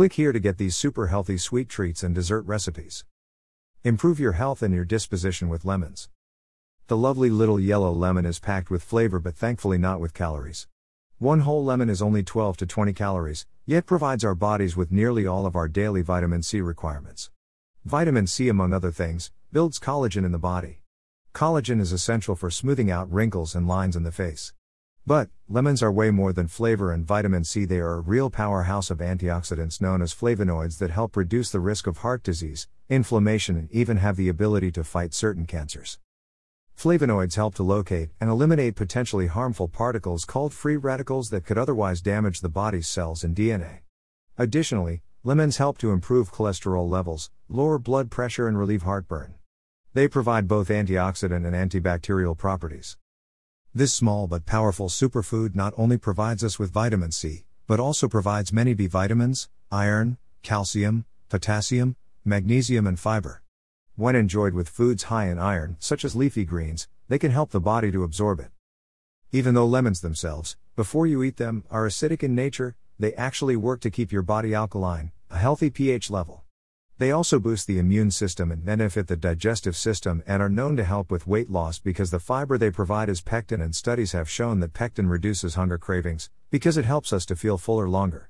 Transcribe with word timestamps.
Click 0.00 0.14
here 0.14 0.32
to 0.32 0.40
get 0.40 0.56
these 0.56 0.74
super 0.74 1.08
healthy 1.08 1.36
sweet 1.36 1.68
treats 1.68 2.02
and 2.02 2.14
dessert 2.14 2.40
recipes. 2.46 3.04
Improve 3.84 4.18
your 4.18 4.32
health 4.32 4.62
and 4.62 4.74
your 4.74 4.86
disposition 4.86 5.50
with 5.50 5.66
lemons. 5.66 6.08
The 6.86 6.96
lovely 6.96 7.28
little 7.28 7.60
yellow 7.60 7.92
lemon 7.92 8.24
is 8.24 8.38
packed 8.38 8.70
with 8.70 8.82
flavor 8.82 9.18
but 9.20 9.36
thankfully 9.36 9.76
not 9.76 10.00
with 10.00 10.14
calories. 10.14 10.66
One 11.18 11.40
whole 11.40 11.62
lemon 11.62 11.90
is 11.90 12.00
only 12.00 12.22
12 12.22 12.56
to 12.56 12.66
20 12.66 12.94
calories, 12.94 13.44
yet 13.66 13.84
provides 13.84 14.24
our 14.24 14.34
bodies 14.34 14.74
with 14.74 14.90
nearly 14.90 15.26
all 15.26 15.44
of 15.44 15.54
our 15.54 15.68
daily 15.68 16.00
vitamin 16.00 16.42
C 16.42 16.62
requirements. 16.62 17.30
Vitamin 17.84 18.26
C, 18.26 18.48
among 18.48 18.72
other 18.72 18.90
things, 18.90 19.30
builds 19.52 19.78
collagen 19.78 20.24
in 20.24 20.32
the 20.32 20.38
body. 20.38 20.80
Collagen 21.34 21.78
is 21.78 21.92
essential 21.92 22.34
for 22.34 22.50
smoothing 22.50 22.90
out 22.90 23.12
wrinkles 23.12 23.54
and 23.54 23.68
lines 23.68 23.96
in 23.96 24.04
the 24.04 24.12
face. 24.12 24.54
But, 25.06 25.30
lemons 25.48 25.82
are 25.82 25.90
way 25.90 26.10
more 26.10 26.32
than 26.32 26.46
flavor 26.46 26.92
and 26.92 27.06
vitamin 27.06 27.44
C, 27.44 27.64
they 27.64 27.80
are 27.80 27.94
a 27.94 28.00
real 28.00 28.30
powerhouse 28.30 28.90
of 28.90 28.98
antioxidants 28.98 29.80
known 29.80 30.02
as 30.02 30.14
flavonoids 30.14 30.78
that 30.78 30.90
help 30.90 31.16
reduce 31.16 31.50
the 31.50 31.60
risk 31.60 31.86
of 31.86 31.98
heart 31.98 32.22
disease, 32.22 32.68
inflammation, 32.88 33.56
and 33.56 33.70
even 33.72 33.96
have 33.96 34.16
the 34.16 34.28
ability 34.28 34.70
to 34.72 34.84
fight 34.84 35.14
certain 35.14 35.46
cancers. 35.46 35.98
Flavonoids 36.78 37.34
help 37.36 37.54
to 37.54 37.62
locate 37.62 38.10
and 38.20 38.30
eliminate 38.30 38.74
potentially 38.74 39.26
harmful 39.26 39.68
particles 39.68 40.24
called 40.24 40.52
free 40.52 40.76
radicals 40.76 41.30
that 41.30 41.44
could 41.44 41.58
otherwise 41.58 42.00
damage 42.00 42.40
the 42.40 42.48
body's 42.48 42.88
cells 42.88 43.24
and 43.24 43.36
DNA. 43.36 43.80
Additionally, 44.38 45.02
lemons 45.22 45.58
help 45.58 45.76
to 45.76 45.92
improve 45.92 46.32
cholesterol 46.32 46.88
levels, 46.88 47.30
lower 47.48 47.78
blood 47.78 48.10
pressure, 48.10 48.48
and 48.48 48.58
relieve 48.58 48.82
heartburn. 48.82 49.34
They 49.92 50.08
provide 50.08 50.48
both 50.48 50.68
antioxidant 50.68 51.44
and 51.46 51.54
antibacterial 51.54 52.38
properties. 52.38 52.96
This 53.72 53.94
small 53.94 54.26
but 54.26 54.46
powerful 54.46 54.88
superfood 54.88 55.54
not 55.54 55.74
only 55.76 55.96
provides 55.96 56.42
us 56.42 56.58
with 56.58 56.72
vitamin 56.72 57.12
C, 57.12 57.44
but 57.68 57.78
also 57.78 58.08
provides 58.08 58.52
many 58.52 58.74
B 58.74 58.88
vitamins, 58.88 59.48
iron, 59.70 60.18
calcium, 60.42 61.04
potassium, 61.28 61.94
magnesium, 62.24 62.84
and 62.88 62.98
fiber. 62.98 63.42
When 63.94 64.16
enjoyed 64.16 64.54
with 64.54 64.68
foods 64.68 65.04
high 65.04 65.26
in 65.26 65.38
iron, 65.38 65.76
such 65.78 66.04
as 66.04 66.16
leafy 66.16 66.44
greens, 66.44 66.88
they 67.06 67.16
can 67.16 67.30
help 67.30 67.52
the 67.52 67.60
body 67.60 67.92
to 67.92 68.02
absorb 68.02 68.40
it. 68.40 68.50
Even 69.30 69.54
though 69.54 69.66
lemons 69.66 70.00
themselves, 70.00 70.56
before 70.74 71.06
you 71.06 71.22
eat 71.22 71.36
them, 71.36 71.62
are 71.70 71.86
acidic 71.86 72.24
in 72.24 72.34
nature, 72.34 72.74
they 72.98 73.14
actually 73.14 73.54
work 73.54 73.80
to 73.82 73.90
keep 73.90 74.10
your 74.10 74.22
body 74.22 74.52
alkaline, 74.52 75.12
a 75.30 75.38
healthy 75.38 75.70
pH 75.70 76.10
level. 76.10 76.42
They 77.00 77.12
also 77.12 77.38
boost 77.38 77.66
the 77.66 77.78
immune 77.78 78.10
system 78.10 78.52
and 78.52 78.62
benefit 78.62 79.06
the 79.06 79.16
digestive 79.16 79.74
system 79.74 80.22
and 80.26 80.42
are 80.42 80.50
known 80.50 80.76
to 80.76 80.84
help 80.84 81.10
with 81.10 81.26
weight 81.26 81.48
loss 81.50 81.78
because 81.78 82.10
the 82.10 82.20
fiber 82.20 82.58
they 82.58 82.70
provide 82.70 83.08
is 83.08 83.22
pectin, 83.22 83.62
and 83.62 83.74
studies 83.74 84.12
have 84.12 84.28
shown 84.28 84.60
that 84.60 84.74
pectin 84.74 85.08
reduces 85.08 85.54
hunger 85.54 85.78
cravings 85.78 86.28
because 86.50 86.76
it 86.76 86.84
helps 86.84 87.10
us 87.10 87.24
to 87.24 87.36
feel 87.36 87.56
fuller 87.56 87.88
longer. 87.88 88.28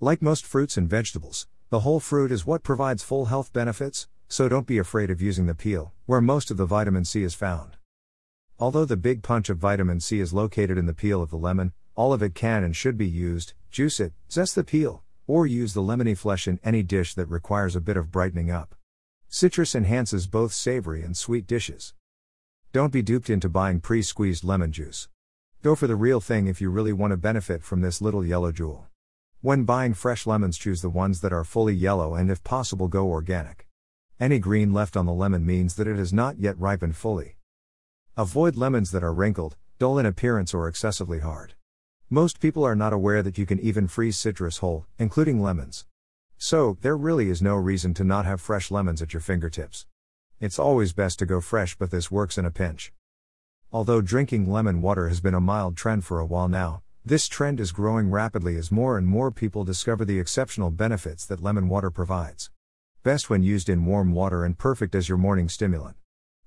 Like 0.00 0.22
most 0.22 0.46
fruits 0.46 0.78
and 0.78 0.88
vegetables, 0.88 1.46
the 1.68 1.80
whole 1.80 2.00
fruit 2.00 2.32
is 2.32 2.46
what 2.46 2.62
provides 2.62 3.02
full 3.02 3.26
health 3.26 3.52
benefits, 3.52 4.08
so 4.26 4.48
don't 4.48 4.66
be 4.66 4.78
afraid 4.78 5.10
of 5.10 5.20
using 5.20 5.44
the 5.44 5.54
peel, 5.54 5.92
where 6.06 6.22
most 6.22 6.50
of 6.50 6.56
the 6.56 6.64
vitamin 6.64 7.04
C 7.04 7.22
is 7.22 7.34
found. 7.34 7.76
Although 8.58 8.86
the 8.86 8.96
big 8.96 9.22
punch 9.22 9.50
of 9.50 9.58
vitamin 9.58 10.00
C 10.00 10.18
is 10.18 10.32
located 10.32 10.78
in 10.78 10.86
the 10.86 10.94
peel 10.94 11.20
of 11.20 11.28
the 11.28 11.36
lemon, 11.36 11.74
all 11.94 12.14
of 12.14 12.22
it 12.22 12.34
can 12.34 12.64
and 12.64 12.74
should 12.74 12.96
be 12.96 13.06
used, 13.06 13.52
juice 13.70 14.00
it, 14.00 14.14
zest 14.30 14.54
the 14.54 14.64
peel, 14.64 15.01
or 15.26 15.46
use 15.46 15.74
the 15.74 15.82
lemony 15.82 16.16
flesh 16.16 16.48
in 16.48 16.58
any 16.64 16.82
dish 16.82 17.14
that 17.14 17.26
requires 17.26 17.76
a 17.76 17.80
bit 17.80 17.96
of 17.96 18.10
brightening 18.10 18.50
up. 18.50 18.74
Citrus 19.28 19.74
enhances 19.74 20.26
both 20.26 20.52
savory 20.52 21.02
and 21.02 21.16
sweet 21.16 21.46
dishes. 21.46 21.94
Don't 22.72 22.92
be 22.92 23.02
duped 23.02 23.30
into 23.30 23.48
buying 23.48 23.80
pre 23.80 24.02
squeezed 24.02 24.44
lemon 24.44 24.72
juice. 24.72 25.08
Go 25.62 25.74
for 25.74 25.86
the 25.86 25.96
real 25.96 26.20
thing 26.20 26.46
if 26.46 26.60
you 26.60 26.70
really 26.70 26.92
want 26.92 27.12
to 27.12 27.16
benefit 27.16 27.62
from 27.62 27.80
this 27.80 28.02
little 28.02 28.24
yellow 28.24 28.52
jewel. 28.52 28.88
When 29.40 29.64
buying 29.64 29.94
fresh 29.94 30.26
lemons, 30.26 30.58
choose 30.58 30.82
the 30.82 30.90
ones 30.90 31.20
that 31.20 31.32
are 31.32 31.44
fully 31.44 31.74
yellow 31.74 32.14
and, 32.14 32.30
if 32.30 32.44
possible, 32.44 32.88
go 32.88 33.08
organic. 33.08 33.68
Any 34.20 34.38
green 34.38 34.72
left 34.72 34.96
on 34.96 35.06
the 35.06 35.12
lemon 35.12 35.44
means 35.44 35.74
that 35.76 35.88
it 35.88 35.96
has 35.96 36.12
not 36.12 36.38
yet 36.38 36.58
ripened 36.58 36.96
fully. 36.96 37.36
Avoid 38.16 38.56
lemons 38.56 38.90
that 38.90 39.02
are 39.02 39.14
wrinkled, 39.14 39.56
dull 39.78 39.98
in 39.98 40.06
appearance, 40.06 40.52
or 40.52 40.68
excessively 40.68 41.20
hard. 41.20 41.54
Most 42.12 42.40
people 42.40 42.62
are 42.62 42.76
not 42.76 42.92
aware 42.92 43.22
that 43.22 43.38
you 43.38 43.46
can 43.46 43.58
even 43.60 43.88
freeze 43.88 44.18
citrus 44.18 44.58
whole, 44.58 44.84
including 44.98 45.40
lemons. 45.40 45.86
So, 46.36 46.76
there 46.82 46.94
really 46.94 47.30
is 47.30 47.40
no 47.40 47.56
reason 47.56 47.94
to 47.94 48.04
not 48.04 48.26
have 48.26 48.38
fresh 48.38 48.70
lemons 48.70 49.00
at 49.00 49.14
your 49.14 49.22
fingertips. 49.22 49.86
It's 50.38 50.58
always 50.58 50.92
best 50.92 51.18
to 51.20 51.24
go 51.24 51.40
fresh, 51.40 51.74
but 51.74 51.90
this 51.90 52.10
works 52.10 52.36
in 52.36 52.44
a 52.44 52.50
pinch. 52.50 52.92
Although 53.72 54.02
drinking 54.02 54.52
lemon 54.52 54.82
water 54.82 55.08
has 55.08 55.22
been 55.22 55.32
a 55.32 55.40
mild 55.40 55.74
trend 55.74 56.04
for 56.04 56.20
a 56.20 56.26
while 56.26 56.48
now, 56.48 56.82
this 57.02 57.28
trend 57.28 57.58
is 57.58 57.72
growing 57.72 58.10
rapidly 58.10 58.56
as 58.56 58.70
more 58.70 58.98
and 58.98 59.06
more 59.06 59.30
people 59.30 59.64
discover 59.64 60.04
the 60.04 60.20
exceptional 60.20 60.70
benefits 60.70 61.24
that 61.24 61.42
lemon 61.42 61.66
water 61.66 61.90
provides 61.90 62.50
best 63.02 63.30
when 63.30 63.42
used 63.42 63.70
in 63.70 63.86
warm 63.86 64.12
water 64.12 64.44
and 64.44 64.58
perfect 64.58 64.94
as 64.94 65.08
your 65.08 65.16
morning 65.16 65.48
stimulant. 65.48 65.96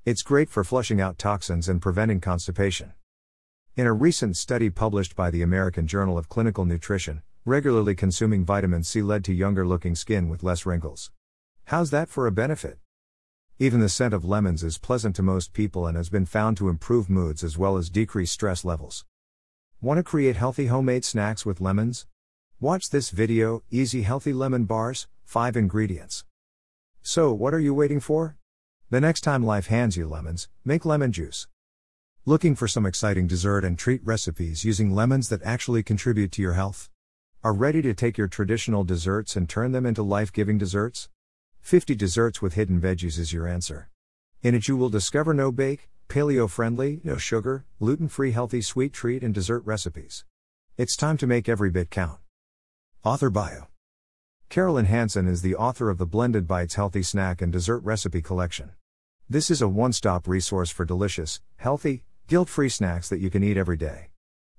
It's 0.06 0.22
great 0.22 0.52
for 0.52 0.64
flushing 0.64 1.02
out 1.02 1.18
toxins 1.18 1.68
and 1.68 1.81
preventing 1.81 2.22
constipation. 2.22 2.94
In 3.78 3.88
a 3.88 3.91
recent 3.91 4.38
study 4.38 4.69
published 4.69 5.18
by 5.18 5.30
the 5.30 5.41
American 5.41 5.86
Journal 5.86 6.18
of 6.18 6.30
Clinical 6.30 6.63
Nutrition, 6.63 7.22
regularly 7.44 7.94
consuming 7.94 8.46
vitamin 8.46 8.84
C 8.84 9.02
led 9.02 9.25
to 9.25 9.34
younger 9.34 9.68
looking 9.68 9.96
skin 9.96 10.30
with 10.30 10.44
less 10.44 10.66
wrinkles. 10.66 11.12
How's 11.66 11.90
that 11.90 12.08
for 12.08 12.25
a 12.25 12.31
benefit? 12.31 12.80
Even 13.59 13.81
the 13.81 13.90
scent 13.90 14.13
of 14.13 14.24
lemons 14.24 14.63
is 14.63 14.78
pleasant 14.78 15.13
to 15.18 15.24
most 15.24 15.52
people 15.52 15.88
and 15.88 15.97
has 15.97 16.08
been 16.08 16.25
found 16.25 16.56
to 16.56 16.69
improve 16.69 17.09
moods 17.09 17.44
as 17.44 17.58
well 17.58 17.75
as 17.75 17.90
decrease 17.90 18.31
stress 18.31 18.63
levels. 18.63 19.03
Want 19.81 19.97
to 19.97 20.03
create 20.03 20.38
healthy 20.38 20.68
homemade 20.68 21.03
snacks 21.03 21.46
with 21.46 21.59
lemons? 21.59 22.07
Watch 22.62 22.92
this 22.92 23.09
video 23.09 23.62
Easy 23.72 24.03
Healthy 24.03 24.31
Lemon 24.31 24.63
Bars, 24.63 25.09
5 25.25 25.57
ingredients. 25.57 26.24
So, 27.02 27.34
what 27.34 27.53
are 27.53 27.59
you 27.59 27.74
waiting 27.74 28.00
for? 28.00 28.38
The 28.90 29.02
next 29.02 29.19
time 29.19 29.46
life 29.46 29.68
hands 29.68 29.97
you 29.97 30.07
lemons, 30.07 30.47
make 30.63 30.86
lemon 30.86 31.12
juice. 31.12 31.47
Looking 32.28 32.56
for 32.56 32.68
some 32.68 32.88
exciting 32.88 33.28
dessert 33.28 33.63
and 33.63 33.78
treat 33.78 34.03
recipes 34.03 34.66
using 34.66 34.96
lemons 34.96 35.30
that 35.30 35.44
actually 35.44 35.84
contribute 35.84 36.31
to 36.31 36.41
your 36.41 36.53
health? 36.53 36.90
Are 37.44 37.53
ready 37.53 37.84
to 37.84 37.94
take 37.94 38.18
your 38.18 38.28
traditional 38.28 38.84
desserts 38.84 39.36
and 39.36 39.47
turn 39.47 39.74
them 39.74 39.86
into 39.86 40.02
life 40.02 40.34
giving 40.34 40.58
desserts? 40.58 41.08
50 41.62 41.94
Desserts 41.94 42.41
with 42.41 42.56
Hidden 42.56 42.81
Veggies 42.81 43.19
is 43.19 43.31
your 43.31 43.47
answer. 43.47 43.91
In 44.41 44.56
it, 44.56 44.68
you 44.68 44.75
will 44.75 44.90
discover 44.90 45.36
no 45.36 45.52
bake, 45.52 45.88
paleo 46.09 46.50
friendly, 46.50 47.00
no 47.03 47.18
sugar, 47.18 47.63
gluten 47.78 48.08
free 48.08 48.31
healthy 48.31 48.63
sweet 48.63 48.92
treat 48.92 49.22
and 49.22 49.31
dessert 49.31 49.62
recipes. 49.63 50.25
It's 50.78 50.97
time 50.97 51.18
to 51.18 51.28
make 51.28 51.47
every 51.47 51.69
bit 51.69 51.92
count. 51.92 52.18
Author 53.03 53.30
Bio 53.30 53.68
Carolyn 54.50 54.86
Hansen 54.86 55.28
is 55.28 55.44
the 55.44 55.56
author 55.56 55.92
of 55.92 56.00
the 56.00 56.07
Blended 56.07 56.47
Bites 56.47 56.74
Healthy 56.74 57.03
Snack 57.03 57.44
and 57.44 57.53
Dessert 57.53 57.81
Recipe 57.81 58.24
Collection. 58.24 58.72
This 59.30 59.52
is 59.52 59.62
a 59.62 59.68
one 59.68 59.94
stop 59.94 60.28
resource 60.28 60.72
for 60.72 60.86
delicious, 60.86 61.40
healthy, 61.57 62.03
guilt 62.28 62.50
free 62.50 62.69
snacks 62.69 63.08
that 63.09 63.19
you 63.19 63.30
can 63.30 63.44
eat 63.44 63.56
every 63.56 63.78
day. 63.78 64.09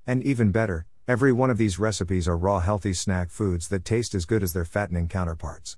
And 0.06 0.22
even 0.22 0.52
better, 0.52 0.86
every 1.08 1.32
one 1.32 1.50
of 1.50 1.58
these 1.58 1.80
recipes 1.80 2.28
are 2.28 2.36
raw, 2.36 2.60
healthy 2.60 2.92
snack 2.92 3.28
foods 3.28 3.66
that 3.68 3.84
taste 3.84 4.14
as 4.14 4.24
good 4.24 4.44
as 4.44 4.52
their 4.52 4.64
fattening 4.64 5.08
counterparts. 5.08 5.76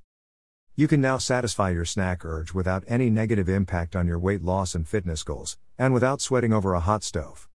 You 0.77 0.87
can 0.87 1.01
now 1.01 1.17
satisfy 1.17 1.71
your 1.71 1.87
snack 1.87 2.27
urge 2.27 2.53
without 2.53 2.85
any 2.87 3.09
negative 3.09 3.49
impact 3.49 3.97
on 3.97 4.07
your 4.07 4.19
weight 4.19 4.43
loss 4.43 4.75
and 4.75 4.87
fitness 4.87 5.23
goals, 5.23 5.57
and 5.79 5.95
without 5.95 6.21
sweating 6.21 6.53
over 6.53 6.75
a 6.75 6.81
hot 6.81 7.03
stove. 7.03 7.49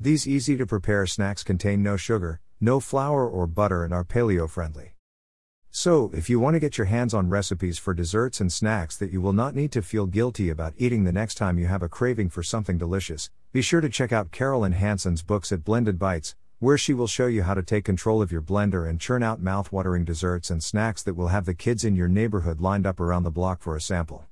These 0.00 0.26
easy 0.26 0.56
to 0.56 0.66
prepare 0.66 1.06
snacks 1.06 1.44
contain 1.44 1.84
no 1.84 1.96
sugar, 1.96 2.40
no 2.60 2.80
flour 2.80 3.28
or 3.28 3.46
butter, 3.46 3.84
and 3.84 3.94
are 3.94 4.04
paleo 4.04 4.50
friendly. 4.50 4.95
So, 5.78 6.10
if 6.14 6.30
you 6.30 6.40
want 6.40 6.54
to 6.54 6.58
get 6.58 6.78
your 6.78 6.86
hands 6.86 7.12
on 7.12 7.28
recipes 7.28 7.76
for 7.76 7.92
desserts 7.92 8.40
and 8.40 8.50
snacks 8.50 8.96
that 8.96 9.12
you 9.12 9.20
will 9.20 9.34
not 9.34 9.54
need 9.54 9.72
to 9.72 9.82
feel 9.82 10.06
guilty 10.06 10.48
about 10.48 10.72
eating 10.78 11.04
the 11.04 11.12
next 11.12 11.34
time 11.34 11.58
you 11.58 11.66
have 11.66 11.82
a 11.82 11.88
craving 11.88 12.30
for 12.30 12.42
something 12.42 12.78
delicious, 12.78 13.28
be 13.52 13.60
sure 13.60 13.82
to 13.82 13.90
check 13.90 14.10
out 14.10 14.32
Carolyn 14.32 14.72
Hansen's 14.72 15.20
books 15.20 15.52
at 15.52 15.64
Blended 15.64 15.98
Bites, 15.98 16.34
where 16.60 16.78
she 16.78 16.94
will 16.94 17.06
show 17.06 17.26
you 17.26 17.42
how 17.42 17.52
to 17.52 17.62
take 17.62 17.84
control 17.84 18.22
of 18.22 18.32
your 18.32 18.40
blender 18.40 18.88
and 18.88 18.98
churn 18.98 19.22
out 19.22 19.42
mouth-watering 19.42 20.06
desserts 20.06 20.48
and 20.48 20.64
snacks 20.64 21.02
that 21.02 21.12
will 21.12 21.28
have 21.28 21.44
the 21.44 21.52
kids 21.52 21.84
in 21.84 21.94
your 21.94 22.08
neighborhood 22.08 22.58
lined 22.58 22.86
up 22.86 22.98
around 22.98 23.24
the 23.24 23.30
block 23.30 23.60
for 23.60 23.76
a 23.76 23.80
sample. 23.80 24.24